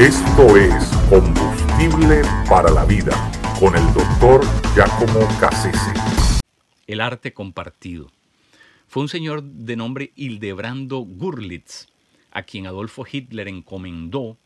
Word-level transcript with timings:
Esto 0.00 0.56
es 0.56 0.86
Combustible 1.10 2.22
para 2.48 2.70
la 2.70 2.86
Vida 2.86 3.12
con 3.60 3.76
el 3.76 3.84
doctor 3.92 4.40
Giacomo 4.74 5.28
Cassese. 5.38 5.92
El 6.86 7.02
arte 7.02 7.34
compartido. 7.34 8.06
Fue 8.88 9.02
un 9.02 9.10
señor 9.10 9.42
de 9.42 9.76
nombre 9.76 10.12
Hildebrando 10.16 11.00
Gurlitz, 11.00 11.88
a 12.30 12.44
quien 12.44 12.66
Adolfo 12.66 13.04
Hitler 13.12 13.48
encomendó 13.48 14.38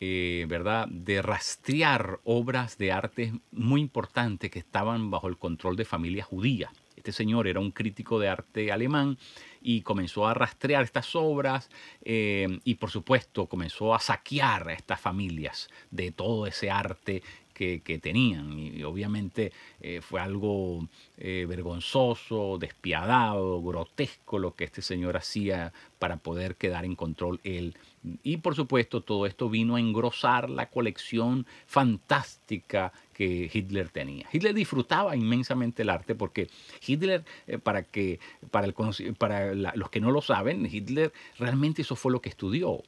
eh, 0.00 0.46
¿verdad?, 0.48 0.88
de 0.88 1.20
rastrear 1.20 2.20
obras 2.24 2.78
de 2.78 2.90
arte 2.90 3.34
muy 3.52 3.82
importantes 3.82 4.50
que 4.50 4.60
estaban 4.60 5.10
bajo 5.10 5.28
el 5.28 5.36
control 5.36 5.76
de 5.76 5.84
familias 5.84 6.26
judías. 6.26 6.70
Este 7.06 7.18
señor 7.18 7.46
era 7.46 7.60
un 7.60 7.70
crítico 7.70 8.18
de 8.18 8.28
arte 8.28 8.72
alemán 8.72 9.16
y 9.62 9.82
comenzó 9.82 10.26
a 10.26 10.34
rastrear 10.34 10.82
estas 10.82 11.14
obras 11.14 11.70
eh, 12.04 12.58
y 12.64 12.74
por 12.74 12.90
supuesto 12.90 13.46
comenzó 13.46 13.94
a 13.94 14.00
saquear 14.00 14.70
a 14.70 14.72
estas 14.72 15.00
familias 15.00 15.68
de 15.92 16.10
todo 16.10 16.48
ese 16.48 16.68
arte 16.68 17.22
que, 17.54 18.00
tenían. 18.02 18.58
Y, 18.58 18.82
obviamente 18.82 19.52
eh, 19.80 20.00
fue 20.02 20.20
algo 20.20 20.88
eh, 21.16 21.46
vergonzoso, 21.48 22.58
despiadado, 22.58 23.62
grotesco 23.62 24.40
lo 24.40 24.56
que 24.56 24.64
este 24.64 24.82
señor 24.82 25.16
hacía 25.16 25.72
para 25.98 26.16
poder 26.18 26.56
quedar 26.56 26.84
en 26.84 26.94
control 26.94 27.40
él. 27.44 27.76
Y 28.22 28.36
por 28.36 28.54
supuesto 28.54 29.00
todo 29.00 29.26
esto 29.26 29.48
vino 29.48 29.76
a 29.76 29.80
engrosar 29.80 30.48
la 30.48 30.68
colección 30.68 31.46
fantástica 31.66 32.92
que 33.12 33.50
Hitler 33.52 33.88
tenía. 33.88 34.28
Hitler 34.30 34.54
disfrutaba 34.54 35.16
inmensamente 35.16 35.82
el 35.82 35.90
arte 35.90 36.14
porque 36.14 36.48
Hitler, 36.86 37.24
eh, 37.46 37.58
para, 37.58 37.82
que, 37.82 38.20
para, 38.50 38.66
los 38.66 39.90
que 39.90 40.00
no 40.00 40.10
lo 40.10 40.20
saben, 40.20 40.68
Hitler 40.70 41.12
realmente 41.38 41.82
eso 41.82 41.96
fue 41.96 42.12
lo 42.12 42.20
que 42.20 42.28
estudió. 42.28 42.82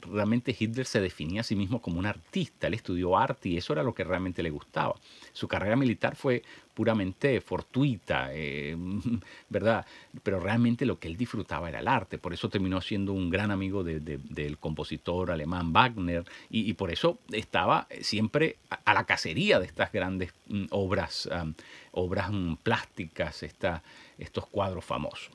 Realmente 0.00 0.56
Hitler 0.56 0.86
se 0.86 1.00
definía 1.00 1.40
a 1.40 1.44
sí 1.44 1.56
mismo 1.56 1.82
como 1.82 1.98
un 1.98 2.06
artista, 2.06 2.68
él 2.68 2.74
estudió 2.74 3.18
arte 3.18 3.48
y 3.48 3.56
eso 3.56 3.72
era 3.72 3.82
lo 3.82 3.94
que 3.94 4.04
realmente 4.04 4.42
le 4.42 4.50
gustaba. 4.50 4.94
Su 5.32 5.48
carrera 5.48 5.76
militar 5.76 6.14
fue 6.14 6.44
puramente 6.74 7.40
fortuita, 7.40 8.28
eh, 8.32 8.76
¿verdad? 9.48 9.86
Pero 10.22 10.40
realmente 10.40 10.84
lo 10.84 10.98
que 10.98 11.08
él 11.08 11.16
disfrutaba 11.16 11.68
era 11.68 11.78
el 11.78 11.88
arte, 11.88 12.18
por 12.18 12.34
eso 12.34 12.48
terminó 12.48 12.80
siendo 12.80 13.12
un 13.12 13.30
gran 13.30 13.50
amigo 13.50 13.84
del 13.84 14.58
compositor 14.58 15.30
alemán 15.30 15.72
Wagner 15.72 16.24
y, 16.50 16.72
por 16.74 16.90
eso 16.90 17.18
estaba 17.30 17.86
siempre 18.00 18.56
a, 18.68 18.94
la 18.94 19.04
cacería 19.04 19.60
de 19.60 19.66
estas 19.66 19.92
grandes 19.92 20.34
mm, 20.48 20.66
obras, 20.70 21.28
obras 21.92 22.30
mm, 22.32 22.54
plásticas, 22.56 23.42
estos 24.18 24.46
cuadros 24.46 24.84
famosos. 24.84 25.30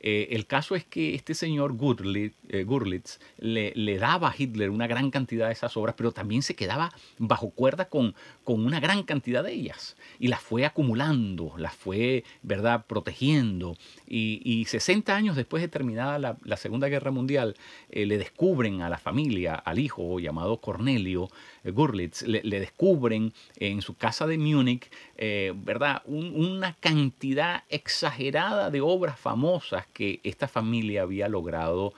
Eh, 0.00 0.28
el 0.30 0.46
caso 0.46 0.74
es 0.74 0.84
que 0.84 1.14
este 1.14 1.34
señor 1.34 1.72
eh, 1.72 2.64
Gurlitz, 2.64 3.18
le, 3.38 3.98
daba 3.98 4.30
a 4.30 4.34
Hitler 4.36 4.70
una 4.70 4.86
gran 4.86 5.10
cantidad 5.10 5.46
de 5.46 5.52
esas 5.52 5.76
obras, 5.76 5.94
pero 5.96 6.12
también 6.12 6.42
se 6.42 6.56
quedaba 6.56 6.90
bajo 7.18 7.50
cuerda 7.50 7.88
con, 7.88 8.14
con 8.42 8.64
una 8.64 8.80
gran 8.80 9.02
cantidad 9.02 9.44
de 9.44 9.52
ellas 9.52 9.96
y 10.18 10.28
las 10.28 10.40
fue 10.40 10.64
acumulando, 10.64 11.54
las 11.58 11.74
fue, 11.74 12.24
¿verdad?, 12.42 12.86
protegiendo. 12.86 13.76
Y, 14.06 14.64
60 14.70 15.14
años 15.14 15.36
después 15.36 15.62
de 15.62 15.68
terminada 15.68 16.18
la, 16.18 16.56
Segunda 16.56 16.88
Guerra 16.88 17.10
Mundial, 17.10 17.56
eh, 17.90 18.06
le 18.06 18.18
descubren 18.18 18.82
a 18.82 18.88
la 18.88 18.98
familia, 18.98 19.54
al 19.54 19.78
hijo 19.78 20.20
llamado 20.20 20.60
Cornelio 20.60 21.30
Gurlitz, 21.64 22.22
le, 22.22 22.60
descubren 22.60 23.32
en 23.56 23.82
su 23.82 23.94
casa 23.94 24.26
de 24.26 24.38
Múnich, 24.38 24.90
¿verdad?, 25.56 26.02
una 26.06 26.74
cantidad 26.74 27.64
exagerada 27.68 28.70
de 28.70 28.80
obras 28.80 29.18
famosas 29.18 29.86
que 29.92 30.20
esta 30.24 30.48
familia 30.48 31.02
había 31.02 31.28
logrado 31.28 31.92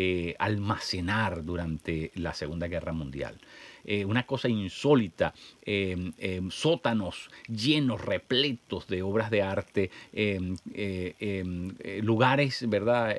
eh, 0.00 0.36
almacenar 0.38 1.44
durante 1.44 2.12
la 2.14 2.32
Segunda 2.32 2.68
Guerra 2.68 2.92
Mundial. 2.92 3.36
Eh, 3.84 4.04
una 4.04 4.26
cosa 4.26 4.48
insólita, 4.48 5.34
em, 5.66 6.12
em, 6.18 6.52
sótanos 6.52 7.32
llenos, 7.48 8.00
repletos 8.00 8.86
de 8.86 9.02
obras 9.02 9.28
de 9.28 9.42
arte, 9.42 9.90
em, 10.12 10.54
eh, 10.72 12.00
lugares, 12.04 12.64
¿verdad?, 12.68 13.16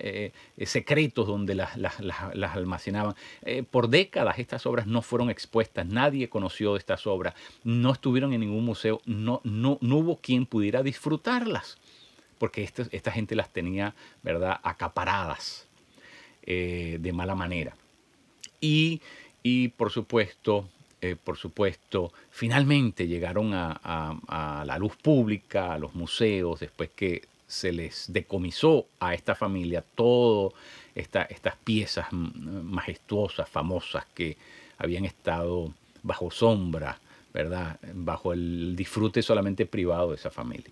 secretos 0.64 1.28
donde 1.28 1.56
las, 1.56 1.76
almacenaban. 2.56 3.14
por 3.72 3.90
décadas 3.90 4.40
estas 4.40 4.66
obras 4.66 4.88
no 4.88 5.02
fueron 5.02 5.30
expuestas, 5.30 5.86
nadie 5.86 6.30
conoció 6.30 6.78
estas 6.78 7.06
obras, 7.08 7.34
no 7.66 7.92
estuvieron 7.92 8.32
en 8.32 8.40
ningún 8.40 8.64
museo, 8.64 9.02
no, 9.06 9.42
no, 9.44 9.80
no 9.82 9.98
hubo 9.98 10.16
quien 10.16 10.46
pudiera 10.46 10.82
disfrutarlas 10.82 11.78
porque 12.38 12.64
esta, 12.64 13.12
gente 13.12 13.36
las 13.36 13.52
tenía, 13.52 13.94
¿verdad?, 14.24 14.62
acaparadas 14.64 15.69
eh, 16.52 16.98
de 17.00 17.14
mala 17.14 17.36
manera. 17.36 17.76
Y, 18.60 19.02
por 19.78 19.92
supuesto, 19.92 20.68
eh, 21.00 21.16
por 21.24 21.38
supuesto, 21.38 22.12
finalmente 22.32 23.06
llegaron 23.06 23.52
a, 23.54 24.64
la 24.66 24.78
luz 24.80 24.96
pública, 24.96 25.74
a 25.74 25.78
los 25.78 25.94
museos, 25.94 26.60
después 26.60 26.90
que 26.96 27.28
se 27.46 27.72
les 27.72 28.12
decomisó 28.12 28.88
a 29.00 29.14
esta 29.14 29.36
familia 29.36 29.84
todas 29.94 30.54
estas 30.96 31.56
piezas 31.64 32.08
majestuosas, 32.12 33.48
famosas, 33.48 34.08
que 34.16 34.36
habían 34.80 35.06
estado 35.06 35.72
bajo 36.02 36.32
sombra, 36.32 37.00
¿verdad? 37.32 37.80
Bajo 37.94 38.34
el 38.34 38.76
disfrute 38.76 39.22
solamente 39.22 39.68
privado 39.68 40.10
de 40.10 40.16
esa 40.16 40.32
familia. 40.32 40.72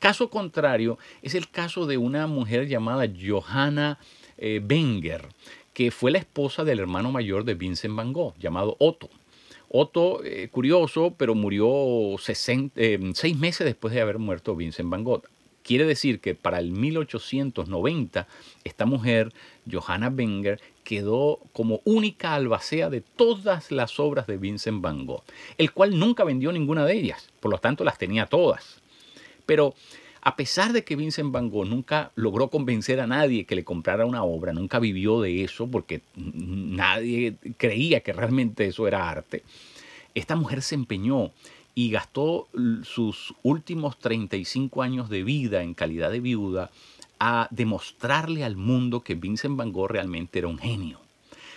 Caso 0.00 0.28
contrario 0.28 0.98
es 1.22 1.36
el 1.36 1.48
caso 1.48 1.86
de 1.86 1.98
una 1.98 2.26
mujer 2.26 2.66
llamada 2.66 3.06
Johanna 3.08 3.98
eh, 4.38 4.60
Wenger, 4.68 5.28
que 5.72 5.90
fue 5.90 6.10
la 6.10 6.18
esposa 6.18 6.64
del 6.64 6.78
hermano 6.78 7.10
mayor 7.10 7.44
de 7.44 7.54
Vincent 7.54 7.94
Van 7.94 8.12
Gogh, 8.12 8.34
llamado 8.38 8.76
Otto. 8.78 9.10
Otto, 9.68 10.22
eh, 10.24 10.48
curioso, 10.50 11.14
pero 11.18 11.34
murió 11.34 11.68
eh, 12.16 13.12
seis 13.14 13.36
meses 13.36 13.64
después 13.64 13.92
de 13.92 14.00
haber 14.00 14.18
muerto 14.18 14.54
Vincent 14.54 14.88
Van 14.88 15.02
Gogh. 15.02 15.24
Quiere 15.64 15.84
decir 15.84 16.20
que 16.20 16.34
para 16.34 16.58
el 16.58 16.70
1890 16.70 18.28
esta 18.62 18.86
mujer, 18.86 19.32
Johanna 19.70 20.10
Wenger, 20.10 20.60
quedó 20.84 21.40
como 21.52 21.80
única 21.84 22.34
albacea 22.34 22.90
de 22.90 23.00
todas 23.00 23.72
las 23.72 23.98
obras 23.98 24.26
de 24.26 24.36
Vincent 24.36 24.80
Van 24.80 25.06
Gogh, 25.06 25.24
el 25.58 25.72
cual 25.72 25.98
nunca 25.98 26.22
vendió 26.22 26.52
ninguna 26.52 26.84
de 26.84 26.94
ellas, 26.94 27.30
por 27.40 27.50
lo 27.50 27.58
tanto 27.58 27.82
las 27.82 27.98
tenía 27.98 28.26
todas. 28.26 28.80
Pero 29.46 29.74
a 30.24 30.36
pesar 30.36 30.72
de 30.72 30.84
que 30.84 30.96
Vincent 30.96 31.30
Van 31.30 31.50
Gogh 31.50 31.66
nunca 31.66 32.10
logró 32.14 32.48
convencer 32.48 32.98
a 32.98 33.06
nadie 33.06 33.44
que 33.44 33.54
le 33.54 33.62
comprara 33.62 34.06
una 34.06 34.24
obra, 34.24 34.54
nunca 34.54 34.78
vivió 34.78 35.20
de 35.20 35.44
eso 35.44 35.70
porque 35.70 36.00
nadie 36.16 37.36
creía 37.58 38.00
que 38.00 38.14
realmente 38.14 38.64
eso 38.64 38.88
era 38.88 39.08
arte, 39.08 39.44
esta 40.14 40.34
mujer 40.34 40.62
se 40.62 40.76
empeñó 40.76 41.30
y 41.74 41.90
gastó 41.90 42.48
sus 42.84 43.34
últimos 43.42 43.98
35 43.98 44.82
años 44.82 45.10
de 45.10 45.24
vida 45.24 45.62
en 45.62 45.74
calidad 45.74 46.10
de 46.10 46.20
viuda 46.20 46.70
a 47.20 47.48
demostrarle 47.50 48.44
al 48.44 48.56
mundo 48.56 49.02
que 49.02 49.16
Vincent 49.16 49.56
Van 49.56 49.72
Gogh 49.72 49.90
realmente 49.90 50.38
era 50.38 50.48
un 50.48 50.58
genio. 50.58 51.03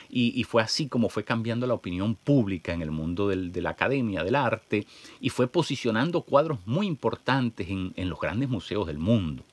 Y, 0.09 0.44
fue 0.44 0.62
así 0.62 0.88
como 0.88 1.09
fue 1.09 1.23
cambiando 1.23 1.68
la 1.68 1.73
opinión 1.73 2.16
pública 2.16 2.73
en 2.73 2.81
el 2.81 2.91
mundo 2.91 3.28
de 3.28 3.62
la 3.62 3.72
academia, 3.72 4.23
del 4.23 4.35
arte, 4.35 4.85
y 5.19 5.29
fue 5.29 5.47
posicionando 5.47 6.22
cuadros 6.22 6.59
muy 6.66 6.88
importantes 6.88 7.68
en, 7.69 8.09
los 8.09 8.19
grandes 8.19 8.50
museos 8.50 8.88
del 8.88 9.00
mundo. 9.00 9.44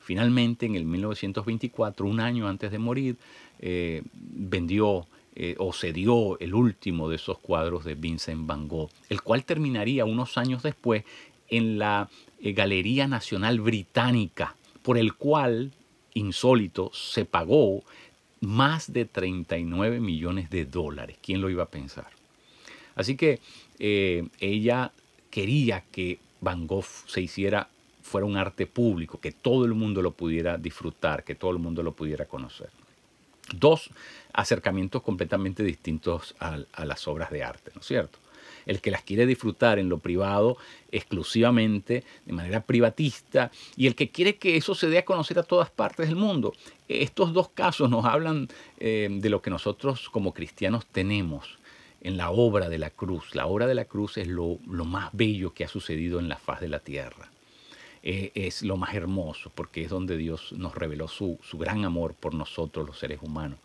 Finalmente, 0.00 0.66
en 0.66 0.74
el 0.74 0.84
1924, 0.84 2.06
un 2.06 2.20
año 2.20 2.48
antes 2.48 2.70
de 2.70 2.78
morir, 2.78 3.16
eh, 3.58 4.02
vendió 4.12 5.06
eh, 5.36 5.54
o 5.58 5.72
cedió 5.72 6.38
el 6.40 6.54
último 6.54 7.08
de 7.08 7.16
esos 7.16 7.38
cuadros 7.38 7.84
de 7.84 7.94
Vincent 7.94 8.46
Van 8.46 8.66
Gogh, 8.66 8.90
el 9.08 9.22
cual 9.22 9.44
terminaría 9.44 10.04
unos 10.04 10.36
años 10.36 10.62
después 10.62 11.04
en 11.48 11.78
la 11.78 12.08
eh, 12.40 12.52
Galería 12.52 13.06
Nacional 13.06 13.60
Británica, 13.60 14.56
por 14.82 14.98
el 14.98 15.14
cual, 15.14 15.72
insólito, 16.14 16.90
se 16.92 17.24
pagó 17.24 17.84
más 18.40 18.92
de 18.92 19.04
39 19.04 20.00
millones 20.00 20.50
de 20.50 20.64
dólares. 20.64 21.16
¿Quién 21.22 21.40
lo 21.40 21.50
iba 21.50 21.64
a 21.64 21.70
pensar? 21.70 22.08
Así 22.94 23.16
que 23.16 23.40
eh, 23.78 24.28
ella 24.40 24.92
quería 25.30 25.84
que 25.92 26.18
Van 26.40 26.66
Gogh 26.66 26.86
se 27.06 27.20
hiciera, 27.20 27.68
fuera 28.02 28.26
un 28.26 28.36
arte 28.36 28.66
público, 28.66 29.20
que 29.20 29.32
todo 29.32 29.64
el 29.64 29.74
mundo 29.74 30.02
lo 30.02 30.12
pudiera 30.12 30.58
disfrutar, 30.58 31.24
que 31.24 31.34
todo 31.34 31.50
el 31.50 31.58
mundo 31.58 31.82
lo 31.82 31.92
pudiera 31.92 32.24
conocer. 32.24 32.70
Dos 33.54 33.90
acercamientos 34.32 35.02
completamente 35.02 35.62
distintos 35.62 36.34
a 36.38 36.84
las 36.84 37.08
obras 37.08 37.30
de 37.30 37.42
arte, 37.42 37.72
¿no 37.74 37.80
es 37.80 37.86
cierto? 37.86 38.18
El 38.66 38.80
que 38.80 38.90
las 38.90 39.02
quiere 39.02 39.26
disfrutar 39.26 39.78
en 39.78 39.88
lo 39.88 39.98
privado 39.98 40.56
exclusivamente, 40.92 42.04
de 42.24 42.32
manera 42.32 42.62
privatista, 42.62 43.50
y 43.76 43.86
el 43.86 43.94
que 43.94 44.10
quiere 44.10 44.36
que 44.36 44.56
eso 44.56 44.74
se 44.74 44.88
dé 44.88 44.98
a 44.98 45.04
conocer 45.04 45.38
a 45.38 45.42
todas 45.42 45.70
partes 45.70 46.08
del 46.08 46.16
mundo. 46.16 46.52
Estos 46.88 47.32
dos 47.32 47.48
casos 47.48 47.90
nos 47.90 48.04
hablan 48.04 48.48
eh, 48.78 49.08
de 49.10 49.30
lo 49.30 49.42
que 49.42 49.50
nosotros 49.50 50.08
como 50.10 50.34
cristianos 50.34 50.86
tenemos 50.86 51.58
en 52.00 52.16
la 52.16 52.30
obra 52.30 52.68
de 52.68 52.78
la 52.78 52.90
cruz. 52.90 53.34
La 53.34 53.46
obra 53.46 53.66
de 53.66 53.74
la 53.74 53.84
cruz 53.84 54.16
es 54.16 54.26
lo, 54.26 54.58
más 54.66 55.10
bello 55.12 55.52
que 55.52 55.64
ha 55.64 55.68
sucedido 55.68 56.18
en 56.18 56.28
la 56.28 56.36
faz 56.36 56.60
de 56.60 56.68
la 56.68 56.80
tierra. 56.80 57.30
Eh, 58.02 58.32
es 58.34 58.62
lo 58.62 58.78
más 58.78 58.94
hermoso 58.94 59.52
porque 59.54 59.82
es 59.82 59.90
donde 59.90 60.16
Dios 60.16 60.52
nos 60.52 60.74
reveló 60.74 61.06
su, 61.06 61.38
su 61.42 61.58
gran 61.58 61.84
amor 61.84 62.14
por 62.14 62.32
nosotros 62.32 62.86
los 62.86 62.98
seres 62.98 63.18
humanos 63.20 63.58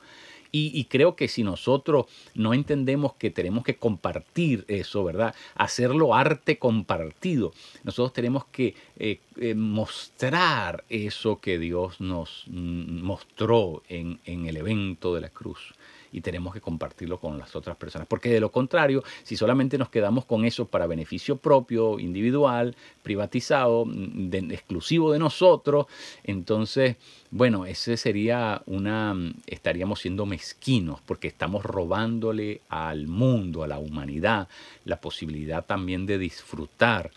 Y, 0.57 0.85
creo 0.85 1.17
que 1.17 1.27
si 1.27 1.43
nosotros 1.43 2.05
no 2.33 2.53
entendemos 2.53 3.15
que 3.15 3.29
tenemos 3.29 3.65
que 3.65 3.75
compartir 3.75 4.63
eso, 4.69 5.03
¿verdad? 5.03 5.35
Hacerlo 5.55 6.15
arte 6.15 6.57
compartido. 6.57 7.51
Nosotros 7.83 8.13
tenemos 8.13 8.45
que 8.45 8.73
eh, 8.97 9.19
eh, 9.35 9.53
mostrar 9.53 10.85
eso 10.87 11.41
que 11.41 11.59
Dios 11.59 11.99
nos 11.99 12.45
mm, 12.47 13.01
mostró 13.01 13.83
en, 13.89 14.21
en 14.23 14.45
el 14.45 14.55
evento 14.55 15.13
de 15.13 15.21
la 15.21 15.29
cruz 15.29 15.73
y 16.15 16.21
tenemos 16.21 16.53
que 16.53 16.61
compartirlo 16.61 17.19
con 17.19 17.37
las 17.37 17.57
otras 17.57 17.75
personas. 17.75 18.07
Porque 18.07 18.29
de 18.29 18.39
lo 18.39 18.49
contrario, 18.49 19.03
si 19.23 19.35
solamente 19.35 19.77
nos 19.77 19.89
quedamos 19.89 20.23
con 20.23 20.45
eso 20.45 20.65
para 20.65 20.87
beneficio 20.87 21.35
propio, 21.35 21.99
individual, 21.99 22.73
privatizado, 23.03 23.83
mm, 23.85 24.33
exclusivo 24.51 25.11
de 25.11 25.19
nosotros, 25.19 25.87
entonces, 26.23 26.95
bueno, 27.31 27.65
ese 27.65 27.97
sería 27.97 28.61
una, 28.65 29.13
estaríamos 29.45 29.99
siendo 29.99 30.25
mezquinos 30.25 31.01
porque 31.05 31.27
estamos 31.27 31.65
robándole 31.65 32.61
al 32.69 33.07
mundo, 33.07 33.63
a 33.63 33.67
la 33.67 33.77
humanidad, 33.77 34.47
la 34.85 35.01
posibilidad 35.01 35.65
también 35.65 36.05
de 36.05 36.17
disfrutar 36.17 37.11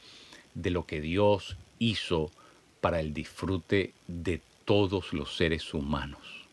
de 0.55 0.71
lo 0.71 0.87
que 0.87 1.01
Dios 1.01 1.57
hizo 1.79 2.33
para 2.81 2.99
el 2.99 3.15
disfrute 3.15 3.93
de 4.09 4.41
todos 4.65 5.13
los 5.13 5.37
seres 5.37 5.73
humanos. 5.73 6.49